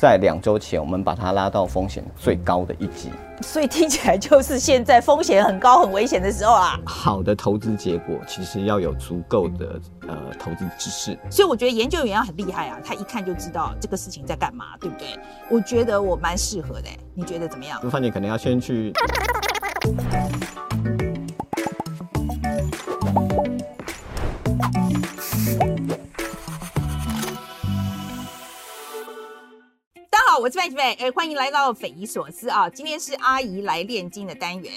[0.00, 3.10] 在两周前，我们把它拉到风险最高的一级，
[3.42, 6.78] 所以听起来就是现在风险很高、很危险的时候啊。
[6.86, 15.18] 好的投资结果其实要有足够的呃投资知识，所以我觉得研究员要很厉害啊，他一看就知道这个事情在干嘛，对不对？
[15.50, 17.80] 我觉得我蛮适合的，你觉得怎么样？
[17.90, 18.92] 范姐可能要先去。
[30.40, 32.70] 我是范琪贝，哎，欢迎来到匪夷所思啊！
[32.70, 34.72] 今天是阿姨来练金的单元。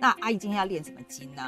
[0.00, 1.42] 那阿姨今天要练什么金呢？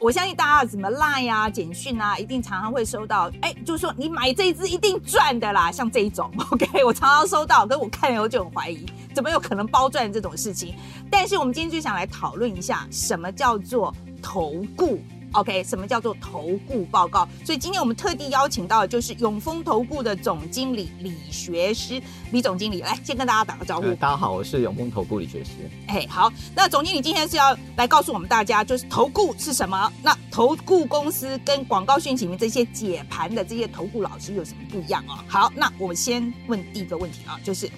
[0.00, 3.30] 我相信大家怎么赖呀、简讯啊，一定常常会收到。
[3.40, 6.28] 哎，就是说你买这一支一定赚的啦，像这一种。
[6.50, 10.74] OK，我常常收到，可是我看了以后就很怀疑，怎么有可能包赚这种事情？
[11.08, 14.98] 但是我们今天就想来讨论一下，什么叫做投顾
[15.34, 17.28] ？OK，什么叫做投顾报告？
[17.44, 22.00] 所以今天我们特地邀请到的就是永丰投顾的总经理李学师，
[22.32, 23.88] 李总经理来先跟大家打个招呼。
[23.94, 25.50] 大家好，我是永丰投顾李学师。
[25.88, 29.92] 哎，好，那总经理今天是要来告诉我们大家，就是投顾是什么？
[30.02, 35.24] 那投顾公司跟广告讯息里面这些解盘的这些投顾老师有什么不一样啊？
[35.28, 37.68] 好，那我们先问第一个问题啊，就是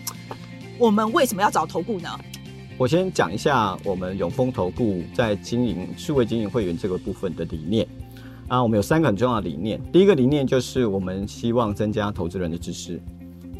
[0.79, 2.19] 我们为什么要找投顾呢？
[2.79, 7.89] 我先讲一下我们永丰投顾在经营数位经营会员这个部分的理念
[8.49, 9.81] 啊，我们有三个很重要的理念。
[9.91, 12.99] 第一个理念就是我们希望增加投资人的知识；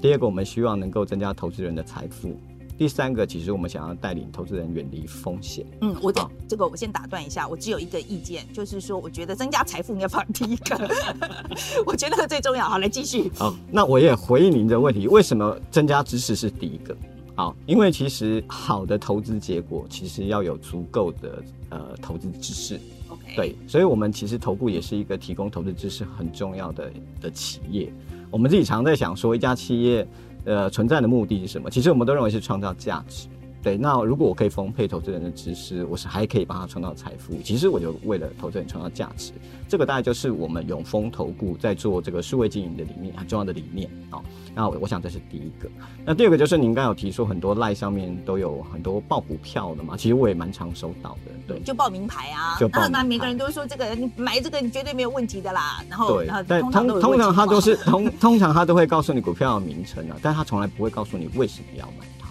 [0.03, 2.29] 第二个，我们希望能够增加投资人的财富；
[2.77, 5.65] 第三个，其实我们想要带领投资人远离风险。
[5.81, 10.89] 嗯，我这这个我先打断一下，我只有一个意见，就是说我觉得增加财富你要放第一个，
[11.87, 12.69] 我觉得最重要。
[12.69, 13.33] 好，来继续。
[13.35, 16.95] 好，那我也回应您的问题，为什么增加知识是第一个？
[17.37, 22.81] 好，因为其实好的投资结果，其实要有足够的呃投资知识。
[23.11, 27.93] OK，对，所以我们其实投顾也是一个提供投资知识很重要的的企业。
[28.31, 30.09] 我们自己常在想说，一家企业
[30.47, 31.71] 呃存在的目的是什么？
[31.71, 33.29] 其实我们都认为是创造价值。
[33.67, 37.35] 对，那如果我可以丰沛投资人的知识，我是还可以帮他创造财富。
[37.43, 39.33] 其实我就为了投资人创造价值，
[39.69, 44.23] 这个大概就是我们永丰投顾在做这个数位经营的理念，很重要的理念啊。
[44.55, 45.69] 那我想这是第一个。
[46.05, 51.33] 那第二个就是您刚有提出很多赖上面都有很多报股票的嘛，其实我也蛮常收到的。
[51.49, 52.87] 对，就报名牌啊，就报。
[52.87, 55.83] 那每个人都说这个你买这个你绝对没有问题的啦。
[55.91, 62.29] 然后，对，但通通常他都是 通通常他都会告诉你股票的名称啊，但他从来不会告诉你为什么要买它。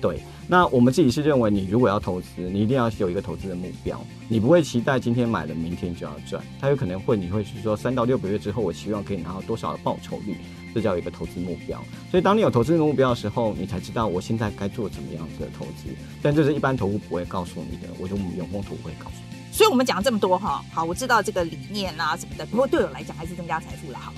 [0.00, 0.20] 对。
[0.48, 6.40] 那我们自己是认为，你如果要投资，你一定要有一个投资的目标，你不会期待今天买了，明天就要赚。
[6.60, 10.36] 它有可能会，你会是说三到六个月之后，我希望可以拿到多少的报酬率，
[10.72, 11.82] 这叫一个投资目标。
[12.12, 15.88] 所以，当你有投资目标的时候，你才知道我现在该做怎么样子的投资。
[16.22, 19.16] 但这是一般投顾不会告诉你的，我就永丰投会告诉。
[19.50, 22.46] 所以我们讲了这么多哈，好，我知道这个理念啊什么的。
[22.46, 24.12] 不过对我来讲，还是增加财富了，好。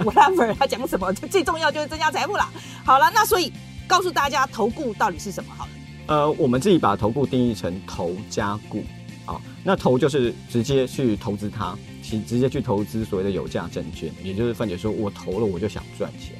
[0.00, 2.48] Whatever 他讲什么，最重要就是增加财富了。
[2.84, 3.52] 好了，那所以。
[3.86, 5.54] 告诉大家投顾到底是什么？
[5.56, 5.70] 好了，
[6.08, 8.82] 呃，我们自己把投顾定义成投加顾，
[9.24, 16.36] 啊，那投就是直接去投资它，其直接去投资所谓的有价证券，也就是范姐说我投了我就想赚钱，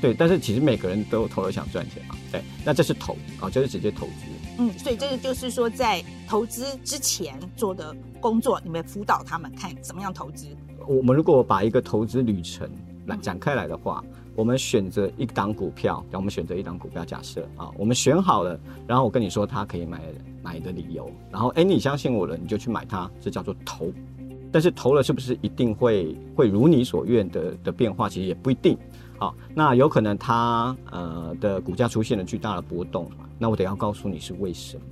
[0.00, 4.12] 对，但是其实每个人都投了想赚钱嘛，对，那这是投啊，就是直接投资，
[4.58, 10.46] 嗯，所以这个就是说在投资之前做的工作，你们辅导他们看怎么样投资。
[10.86, 12.68] 我们如果把一个投资旅程
[13.06, 14.02] 来展开来的话。
[14.38, 17.04] 我们选择一档股票，让我们选择一档股票。
[17.04, 18.56] 假设啊，我们选好了，
[18.86, 20.00] 然后我跟你说它可以买
[20.40, 23.92] 买的理由，然后哎，你相信我了，你就去买它，这叫做投。
[24.52, 28.08] 但是投了是不是一定会会如你所愿的的变化？
[28.08, 28.78] 其实也不一定。
[29.18, 33.10] 好，那有可能它呃的股价出现了巨大的波动，
[33.40, 34.84] 那我得要告诉你是为什么。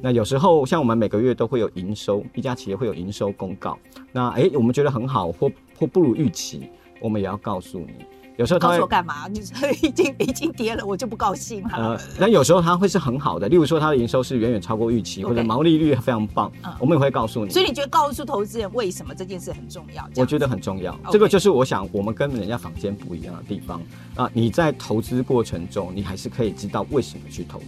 [0.00, 3.78] 那有时候像我们每个月都会有营收，一家企业会有营收公告，
[4.10, 7.92] 那哎，我们觉得很好或或不如预期，我们也要告诉你。
[8.36, 9.26] 有时候他会干嘛？
[9.28, 11.70] 你说已经已经跌了，我就不高兴了。
[11.72, 17.50] 呃，那有时候它会是很好的，例如说它的营收是远远超过预期，或者毛利率非常棒，我们也会告诉你。
[17.50, 20.06] 所以你觉得告诉投资人为什么这件事很重要？
[20.16, 20.94] 我觉得很重要。
[21.10, 23.80] 这个就是我想我们跟人家坊间不一样的地方
[24.14, 24.30] 啊！
[24.34, 27.66] 你在投资过程中，你还是可以知道为什么去投资。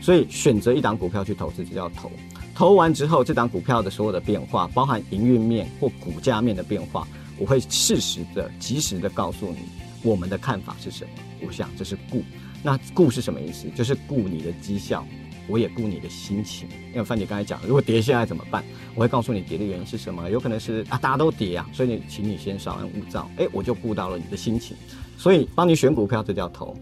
[0.00, 2.10] 所以选择一档股票去投资，就叫投。
[2.54, 7.06] 投完之后，这档股票的所有的变化，包含营运面或股价面的变化，
[7.38, 9.58] 我会适时的、及时的告诉你。
[10.06, 11.10] 我们的看法是什么？
[11.44, 12.22] 我想这是顾，
[12.62, 13.68] 那顾是什么意思？
[13.74, 15.04] 就是顾你的绩效，
[15.48, 16.68] 我也顾你的心情。
[16.92, 18.64] 因为范姐刚才讲，如果跌下来怎么办？
[18.94, 20.30] 我会告诉你跌的原因是什么。
[20.30, 23.28] 有可能是啊，大家都跌啊，所以你请你先稍安勿躁。
[23.36, 24.76] 哎，我就顾到了你的心情，
[25.18, 26.76] 所以帮你选股票这叫投，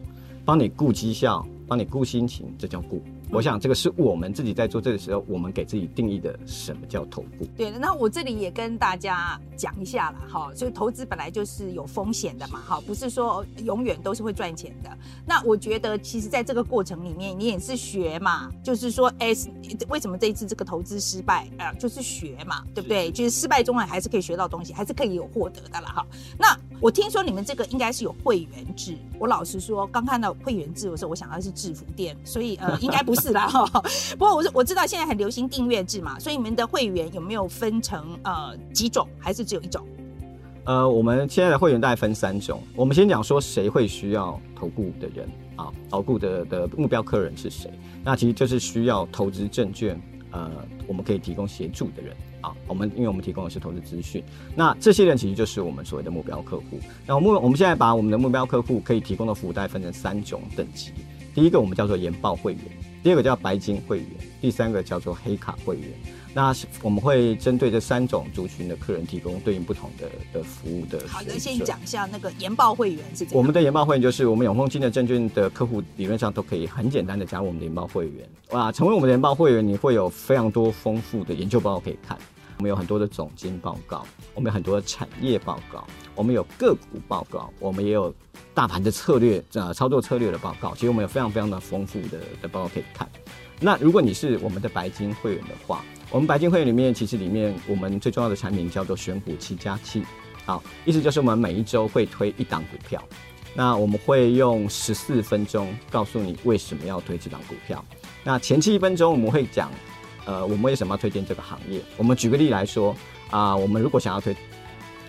[0.45, 3.03] 帮你顾绩效，帮你顾心情这叫顾。
[3.31, 7.45] 我想这个是我们自己在做这个时候，我们给自己定义的什么叫投顾。
[7.57, 14.97] 对的，那我这里也跟大家讲一下了哈，所以投资本来就是有风险的嘛，哈，不是说永远都是会赚钱的。
[15.27, 19.35] 那我觉得其实在这个过程里面，你也是学嘛，就是说，哎，
[19.89, 21.73] 为什么这一次这个投资失败啊？
[21.75, 23.11] 就是学嘛，对不对？
[23.11, 26.07] 就是失败中啊，还是可以学到东西，还是可以有获得的了哈。
[26.39, 33.65] 那我听说你们这个应该是有会员制，我老实说，刚看到会员制的时候，我想到是制服店，所以呃，应该不是啦哈。
[34.19, 39.83] 不过我是我知道现在很流行订阅制嘛，所以你们的会员有没有分成呃几种，还是只有一种？
[40.65, 42.61] 呃，我们现在的会员大概分三种。
[42.77, 45.27] 我们先讲说谁会需要投顾的人
[45.57, 47.71] 啊，投顾的的目标客人是谁？
[48.05, 49.99] 那其实就是需要投资证券，
[50.33, 50.51] 呃，
[50.87, 52.57] 我们可以提供协助的人啊。
[52.67, 54.23] 我们因为我们提供的是投资资讯，
[54.55, 56.79] 那这些人其实就是我们所谓的目标客户。
[57.07, 60.93] 那我们我们现在把我们的目标客户可以提供的服务带分成三种等级。
[61.35, 62.63] 第一个我们叫做研报会员，
[63.03, 64.07] 第二个叫白金会员，
[64.41, 65.89] 第三个叫做黑卡会员。
[66.33, 66.53] 那
[66.83, 71.01] 我们会针对这三种族群的客人提供对应不同的的服务的。
[71.09, 73.27] 好的，先讲一下那个研报会员是。
[73.33, 78.29] 我们的研报会员就是我们永丰金的证券的客户，理论上都可以很简单的加入我们的研报会员。
[78.51, 82.17] 哇，成为我们的研报会员，你会有非常多丰富的研究报告可以看。
[82.59, 85.85] 我们有很多的总经报告，我们有很多的产业报告，
[86.15, 88.15] 我们有个股报告，我们也有
[88.55, 90.75] 大盘的策略呃操作策略的报告。
[90.75, 93.09] 其实我们有非常非常的丰富的的报告可以看。
[93.61, 100.03] 那如果你是我们的白金会员的话，我们白金会员里面，其实里面我们最重要的产品叫做选股七加七，
[100.45, 103.03] 好，意思就是我们每一周会推一档股票，
[103.55, 107.85] 那我们会用十四分钟告诉你为什么要推这档股票。
[108.23, 109.71] 那前期一分钟我们会讲，
[110.25, 111.81] 呃，我们为什么要推荐这个行业。
[111.97, 112.95] 我们举个例来说，
[113.31, 114.35] 啊，我们如果想要推，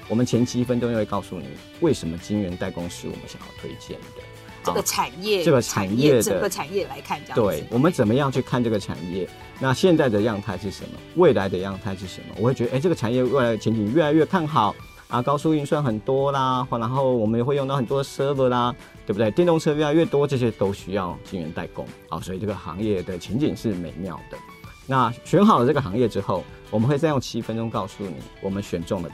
[0.08, 1.48] 我们前期一分钟就会告诉你
[1.80, 4.24] 为什么金源代工是我们想要推荐的。
[4.64, 9.30] 这个产业，这个产业整个产业来看，这样对我们怎么样去看这个产业？
[9.60, 10.98] 那现在的样态是什么？
[11.18, 12.36] 未来的样态是什么？
[12.38, 14.76] 我会觉得，哎，这个产业未来的前景越来越看好
[15.08, 15.22] 啊！
[15.22, 18.76] 高速运算很多啦，然后我们也会用到很多 server 啦，
[19.06, 19.30] 对不对？
[19.30, 24.38] 电动车越来越多，这些都需要晶圆代工啊，所以这个行业的前景是美妙的。
[24.88, 29.10] 那选好了这个行业之后，我们会再用七分钟告诉你，我们选中了。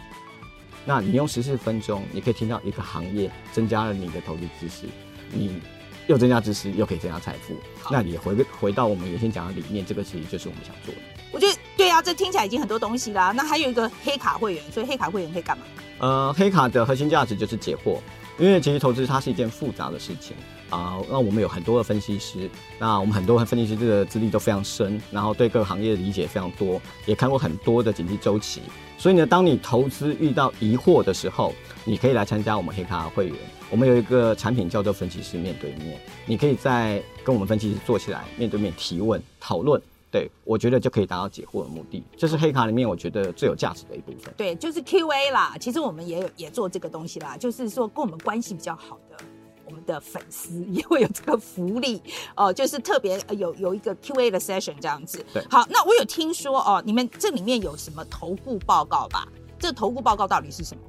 [0.86, 4.88] 那你用十四分钟，你可以听到一个行业增加了你的投资知识。
[5.32, 5.62] 你
[6.08, 7.56] 又增加知识，又可以增加财富，
[7.90, 11.02] 那你回回到我们原先讲的理念，这个其实就是我们想做的。
[11.32, 13.32] 我觉得对啊，这听起来已经很多东西啦。
[13.32, 15.64] 那还有一个黑卡会员，所以黑卡会员可以干嘛？
[16.00, 18.00] 呃，黑卡的核心价值就是解惑，
[18.38, 20.36] 因为其实投资它是一件复杂的事情
[20.72, 20.98] 啊。
[21.08, 28.62] 那我们有很多的分析师，那我们很多分析师这个资历都非常深，然后对各个行业的理解非常多，也看过很多的经济周期。
[28.98, 31.54] 所以呢，当你投资遇到疑惑的时候，
[31.86, 33.36] 你可以来参加我们黑卡会员。
[33.70, 39.82] 我们有一个产品叫做分析师面对面，你可以在跟我们分析师坐起来面对面提问讨论，
[40.12, 42.04] 对我觉得就可以达到解惑的目的。
[42.18, 44.32] 这是黑卡里面我觉得最有价值的一部分。
[44.38, 45.56] 对，就是 Q&A 啦。
[45.60, 49.24] 其实我们也有也做这个东西啦，就是说跟我们关系比较好的
[49.72, 52.02] 我们的粉丝也会有这个福利
[52.36, 55.26] 哦，就是特别有有一个 Q&A 的 session 这样子。
[55.34, 59.26] 对，好，那我有听说哦，你们这里面有什么投顾报告吧？
[59.58, 60.82] 这投顾报告到底是什么？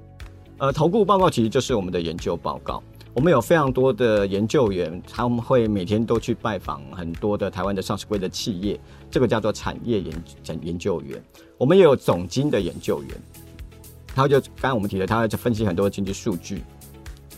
[0.59, 2.83] 呃，投顾报告其实就是我们的研究报告。
[3.15, 8.81] 我们有非常多的研究员，他们会每天都去拜访很多的台湾的上市规的企业，
[9.11, 11.23] 这个叫做产业研研研究员。
[11.59, 13.23] 我们也有总经的研究员，
[14.15, 16.65] 他就刚刚我们提的，他会分析很多经济数据，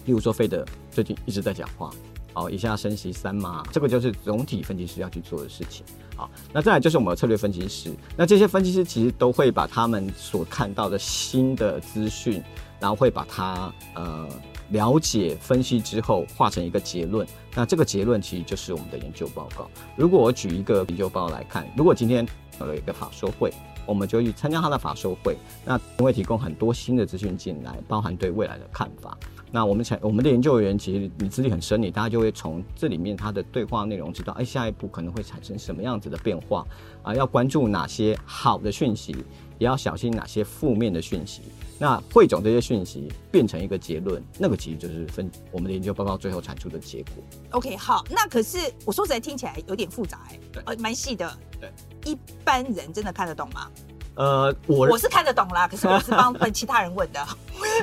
[0.04, 1.90] 例如说费德最近一直在讲话，
[2.34, 5.84] 哦，一下升息三嘛，这个就是总体分析师要去做的事情。
[6.16, 12.42] 好，那再来就是我们的策略分析师，那这些分析师其实都会把他们所看到的新的资讯。
[12.80, 14.28] 然后会把它呃
[14.68, 19.70] 了解分析之后化成一个结论，那这个结论其实就是我们的研究报告。
[19.96, 22.26] 如果我举一个研究报告来看，如果今天
[22.60, 23.50] 有了一个法说会，
[23.86, 29.16] 我们就去参加他的法说会，那会提供很多新的资讯进来，包含对未来的看法。
[29.54, 36.66] 那我们才我们的研究员其实你资历很深，你大家就会从这里面他的对话内容知道，哎，下一步可能会产生什么样子的变化
[37.04, 37.14] 啊？
[37.14, 39.12] 要关注哪些好的讯息，
[39.60, 41.42] 也要小心哪些负面的讯息。
[41.78, 47.22] 那汇总这些讯息变成一个结论，那个其实就是分我们的研究报告最后产出的结果。
[47.50, 51.32] OK，好，那可是我说实在听起来有点复杂哎，呃，蛮细的。
[51.60, 51.70] 对，
[52.10, 53.70] 一般人真的看得懂吗？
[54.16, 57.26] 呃，我我是看得懂啦，可是我是帮问其他人问的。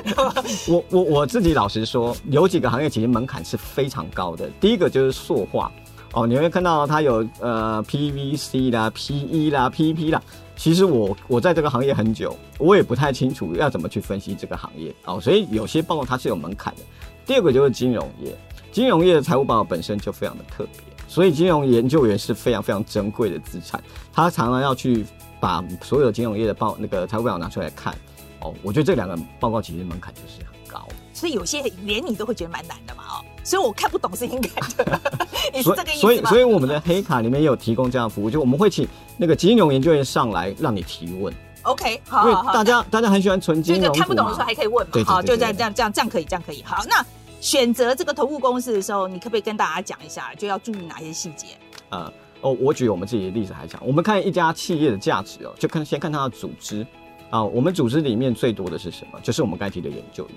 [0.66, 4.48] 我我我自己老实说，有几个行业其实门槛是非常高的。
[4.60, 5.70] 第一个就是塑化
[6.12, 10.22] 哦，你会看到它有呃 PVC 啦、PE 啦、PP 啦。
[10.56, 16.82] 其实我我在这个行业很久，我也不太清楚要怎么去分析这个行业哦，所以有些报告它是有门槛的。
[17.26, 18.34] 第二个就是金融业，
[18.70, 25.04] 金融业的财务报告本身就非常的特别所以金融研究员是非常非常珍贵的资产，他常常要去
[25.42, 27.92] 把所有金融业的报那个财务报表拿出来看。
[28.38, 30.86] 哦，我觉得这两个报告其实门槛就是很高。
[31.12, 35.00] 所以有些连你都会觉得蛮难的嘛，哦，所以我看不懂是应该的。
[35.52, 36.24] 你是所这个意思以所以？
[36.26, 41.32] 所以我们的黑卡里面也有提供这样的服务，就我们会请那个金融研究员上来让你提问
[41.62, 46.62] ，OK，好大家大家很喜欢纯就就金融股看不懂的时候嘛还可以问嘛，好，就这样这样这样这样可以，这样可以。
[46.64, 47.04] 好，那
[47.40, 51.46] 选择这个投顾公司的时候，你可不可以跟大家讲一下，就要注意哪些细节？
[51.90, 56.86] 呃，哦，我举我们自己的例子来讲，我们看一家企业的价值哦，就看先看它的组织
[57.30, 57.42] 啊。
[57.42, 59.18] 我们组织里面最多的是什么？
[59.22, 60.34] 就是我们该提的研究员。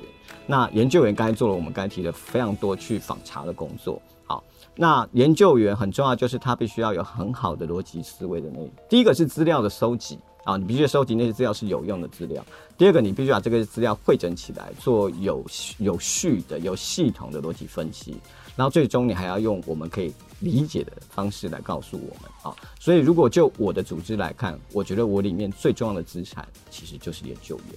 [0.48, 4.00] 那研究员该做了我们该提的非常多去访查的工作。
[4.26, 4.44] 好，
[4.76, 8.72] 那研究员很重要，就是他必须要有很好的逻辑思维的能力。
[8.88, 12.46] 第一个是资料的收集啊，你必须收集那些资料是有用的资料。
[12.78, 15.44] 第二个，你必须把这个资料汇整起来，做有
[15.80, 18.16] 有序的、有系统的逻辑分析。
[18.56, 22.56] 然后最终你还要用我们可以理解的方式来告诉我们啊。
[22.80, 27.76] 所以如果就我的组织来看，我觉得我里面最重要的资产其实就是研究员。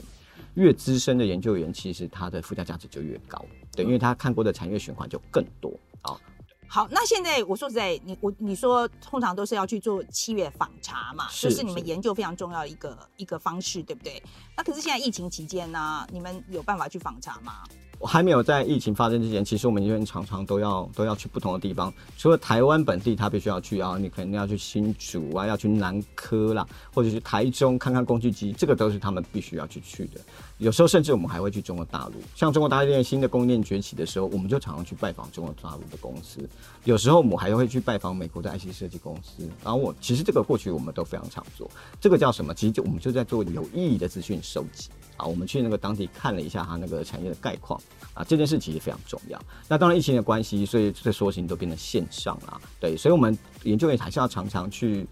[0.55, 3.43] 越资深的研究员，其实他的附加价值就越高，
[3.75, 5.73] 对，因为他看过的产业循环就更多
[6.03, 6.19] 啊。
[6.71, 14.23] 好，那现在我说实在，你我你说通常都是要去做七月访查嘛，是这是你们研究非常重要的一个一个方式，对不对？
[14.55, 17.65] 那可是现在疫情期间呢，你们有办法去访查吗？
[17.99, 30.21] 我还没有在疫情发生之前，其实我们医院常常都要都要去不同的地方，除了台湾本地，他必须要去啊，你可能要去新竹啊，要去南科啦，或者是台中看看工具机，这个都是他们必须要去去的。
[30.59, 36.41] 有时候甚至我们还会去中国大陆，像中国大陆新的供应链崛起的时候，我们就常常去拜访中国大陆的公司。
[36.85, 39.49] 有时候我们还会去拜访美国的 IC 设计公司。
[39.63, 42.53] 然后我其实这个过去我们都非常常做，这个叫什么？
[42.53, 45.25] 其实就我们就在做有意义的资讯收集啊。
[45.25, 47.81] 我们去那个当地看了一下它那个产业的概况
[48.13, 49.41] 啊，这件事其实非常重要。
[49.69, 52.61] 那当然疫情的关系，所以这所有都变成线上啦。
[52.81, 55.07] 对，所以我们研究员还是要常常去。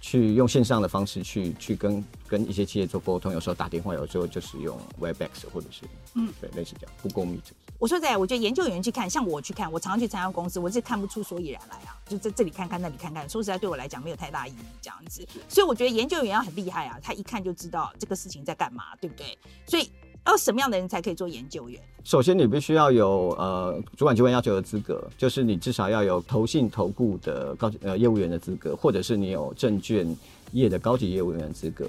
[0.00, 5.82] 去用线上的方式去去跟跟一些企业做沟通，有时候打电话，有时候就是用 Webex 或者是
[6.14, 7.52] 嗯，对，类似这样 Google Meet。
[7.78, 13.28] 我说实在，我觉得研究员去看，像我去看，我常常去参加公司，我是看不出所以然来啊，就在这里看看，那里看看。
[13.28, 15.26] 说实在，对我来讲没有太大意义这样子。
[15.48, 19.38] 所以我觉得研究员要很厉害啊，他一看就知道这个事情在干嘛，对不对？
[19.66, 19.90] 所以
[20.26, 21.80] 要什么样的人才可以做研究员？
[22.04, 30.16] 首先，你必须要有呃主管机关要求的资格，就是你至少要有投信投顾的高级呃业务员的资格，或者是你有证券
[30.52, 31.86] 业的高级业务员资格。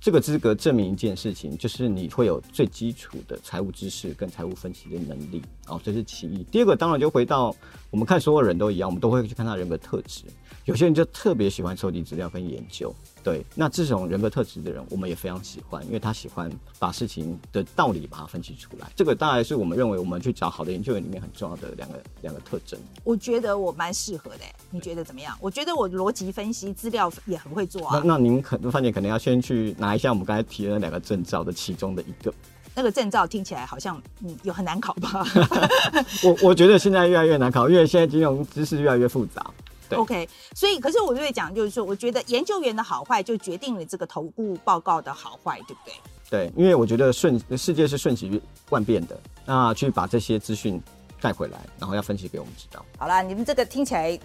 [0.00, 6.44] 这个资格证明一件事情，就是你会有最基础的财务知识跟财务分析的能力哦，这是其一。
[6.44, 7.52] 第二个当然就回到
[7.90, 10.22] 我们看所有人都一样，我们都会去看他人格特质。
[10.68, 12.94] 有些人就特别喜欢收集资料跟研究，
[13.24, 18.86] 对，那这种人格特质的人，我们也非常喜欢，因为他喜欢把事情的道理把它分析出来。
[18.94, 22.78] 这个大概是我们认为我们去找好的研究员里面很重要的两个两个特征。
[23.02, 25.34] 我觉得我蛮适合的，你觉得怎么样？
[25.40, 28.02] 我觉得我逻辑分析资料也很会做那啊。
[28.04, 32.30] 那您可范姐可能要先去拿一下我们刚才提的那两个证照的其中的一个。
[32.74, 35.24] 那个证照听起来好像嗯有很难考吧
[36.22, 39.50] 我我觉得现在越来越难考，因为现在金融知识越来越复杂。
[39.88, 45.94] 对？OK，所以可是我就会讲，就是说，我觉得研究员的好坏就决定了这个投顾报告的好坏，对不对？
[46.30, 48.40] 对，因为我觉得瞬世界是瞬息
[48.70, 50.80] 万变的，那去把这些资讯
[51.20, 52.84] 带回来，然后要分析给我们知道。
[52.98, 54.18] 好啦，你们这个听起来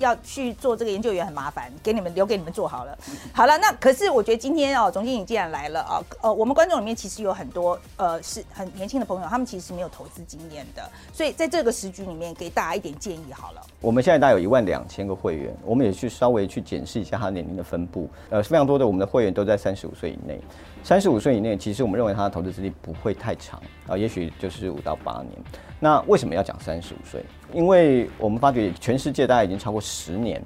[0.00, 2.98] 要去做这个研究员很麻烦，给你们留给你们做好了。
[3.32, 13.62] 好了，那可是我觉得今天哦，总经理既然来了啊，呃，我们观众里面其实有很多呃是很年轻的朋友，他们其实没有投资经验的，所以在这个时局里面给大家一点建议好了。
[13.80, 18.08] 我们现在大概有一万两千个会员，我们也去稍微去检视一下他年龄的分布。
[18.30, 20.40] 呃，非常多的我们的会员都在三十五岁以内。
[20.82, 25.32] 三十五岁以内，其实我们认为他的投资资历不会太长啊、也许就是五到八年。
[25.78, 27.24] 那为什么要讲三十五岁？
[27.52, 30.42] 因为我们发觉全世界大概已经超过十年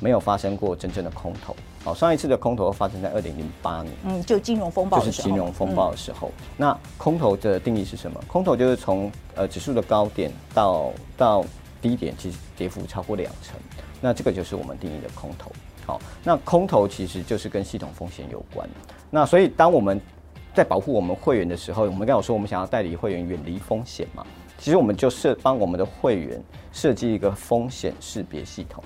[0.00, 1.54] 没有发生过真正的空头。
[1.84, 3.94] 好，上一次的空头发生在二零零八年。
[4.04, 6.30] 嗯，就金融风暴就是的时候，金融风暴的时候。
[6.56, 8.20] 那空头的定义是什么？
[8.26, 11.44] 空头就是从呃指数的高点到到
[11.80, 13.56] 低点，其实跌幅超过两成。
[14.00, 15.50] 那这个就是我们定义的空头。
[15.86, 18.68] 好，那空头其实就是跟系统风险有关。
[19.10, 20.00] 那所以当我们
[20.54, 24.26] 在保护我们会员的时候，我们刚有说我们想要代理会员远离风险嘛，
[24.58, 28.82] 其实我们就设帮我们的会员设计一个风险识别系统。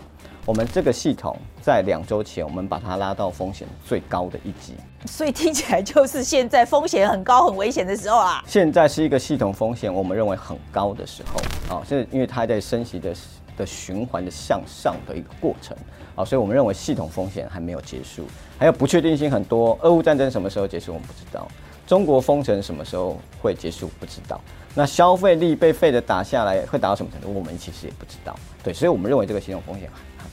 [0.47, 4.75] 我们这个系统在两周前，我们把它拉到风险最高的一级，
[5.05, 8.43] 所以听起来就是现在风险很高、很危险的时候啊。
[8.47, 13.15] 现在是一个系统风险，我们认为很高的时候，啊，是因为它在升息的
[13.57, 15.77] 的循环的向上的一个过程，
[16.15, 18.27] 啊，所以我们认为系统风险还没有结束，
[18.59, 19.79] 还有不确定性很多。
[19.83, 21.47] 俄乌战争什么时候结束我们不知道，
[21.87, 23.91] 中国封城什么时候会结束？
[23.99, 24.41] 不知道。
[24.75, 27.35] 那消费力被废的打下来会达到什么程度？
[27.35, 28.35] 我们其实也不知道。
[28.63, 29.91] 对，所以我们认为这个系统风险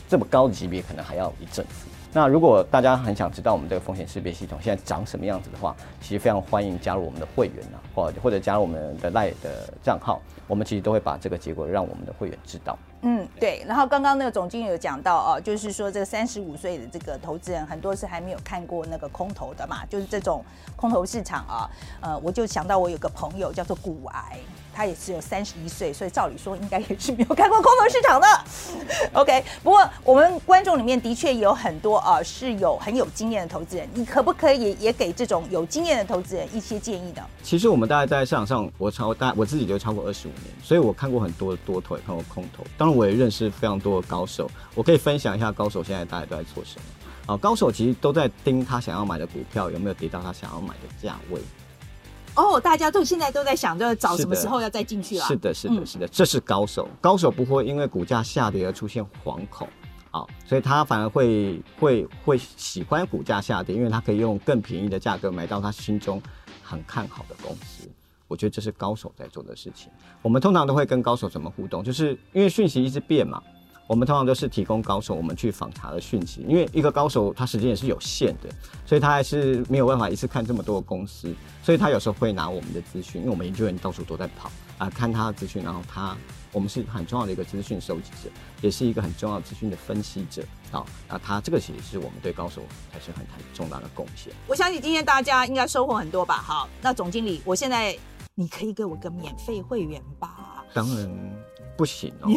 [0.07, 1.87] 这么高级别，可能还要一阵子。
[2.13, 12.77] 那如果大家很想知道我们这个风险识别系统现在长什么样子的话，其实非常欢迎加入我们的会员啊，或或者加入我们的赖的账号，我们其实都会把这个结果让我们的会员知道。
[13.01, 13.63] 嗯，对。
[13.67, 20.43] 然后刚刚那个总经理有讲到哦，就是说这个三十五岁的这个投资人很多是还没有看过那个空头的嘛，就是这种
[20.75, 21.69] 空头市场啊。
[22.01, 24.37] 呃，我就想到我有个朋友叫做骨癌。
[24.77, 28.27] 他也只有三十一岁，所以照理说应该也是没有看过空头市场的。
[29.19, 37.23] OK，不过我们观众里面的确有很多啊是有很有经验的投资人，你可不可以也给这种有经验的投资人一些建议呢？
[37.41, 42.63] 其实我们大概在市场上，我超大我自己就超过二十五年，所以我看过很多多头，也看过空头。
[42.77, 47.33] 当然，我也认识非常多的高手，我可以分享一下高手现在大家都在做什么。
[47.33, 51.41] 啊，高手其实都在盯他想要买的股票有没有跌到他想要买的价位。
[52.35, 55.25] 哦，大家都现在都在想着找什么时候要再进去了。
[55.25, 56.87] 是的，是的，是的，这是高手。
[57.01, 59.67] 高手不会因为股价下跌而出现惶恐，
[60.11, 66.21] 啊，所以他反而会会会喜欢股价下跌，因为他可以用更便宜的价格买到他心中
[66.63, 67.89] 很看好的公司。
[68.27, 69.91] 我觉得这是高手在做的事情。
[70.21, 73.41] 我们通常都会跟高手怎么互动，就是因为讯息一直变嘛。
[73.87, 78.49] 我们通常都是提供高手，我们去访查的讯息，因为一个高手他时间也是有限的，
[78.85, 86.17] 所以他还是没有办法一次看这么多的公司，所以他有时候会拿我们的资讯，因为我们研究员到处都在跑啊，看他的资讯，然后他
[86.51, 88.29] 我们是很重要的一个资讯收集者，
[88.61, 94.33] 也是一个很重要资讯的分析者啊，那他这个其实是我们对高手还是很很重大的贡献。
[94.47, 96.43] 我相信今天大家应该收获很多吧？
[96.45, 97.97] 好，那总经理，我现在
[98.39, 100.63] 你可以给我个免费会员吧？
[100.73, 101.09] 当然。
[101.75, 102.29] 不行哦，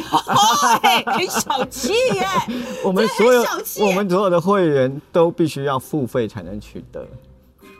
[1.07, 2.27] 很小气耶！
[2.85, 3.43] 我们所有
[3.87, 7.09] 我们所有的会员都必须要付费才能取得，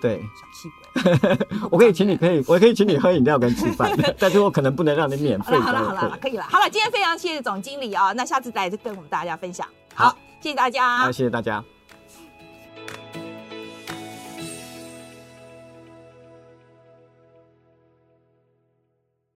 [0.01, 1.39] 对，小气鬼。
[1.71, 5.55] 我可以请你，可以，我可以请你喝饮料跟吃饭， 但是我可能不能让你免费。
[5.59, 6.45] 好了好了好了，可以了。
[6.45, 9.69] 好了，今天非常谢谢总经理啊，那下次再跟我们大家分享。
[9.95, 11.63] 好，谢谢大家，好，谢谢大家。